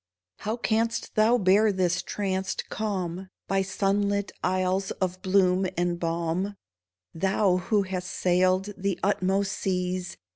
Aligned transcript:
How 0.39 0.57
canst 0.57 1.13
thou 1.13 1.37
bear 1.37 1.71
this 1.71 2.01
tranced 2.01 2.69
calm 2.69 3.29
By 3.47 3.61
sunlit 3.61 4.31
isles 4.43 4.89
of 4.99 5.21
bloom 5.21 5.67
and 5.77 5.99
balm— 5.99 6.55
Thou 7.13 7.57
who 7.57 7.83
hast 7.83 8.09
sailed 8.09 8.71
the 8.75 8.99
utmost 9.03 9.51
seas. 9.51 10.17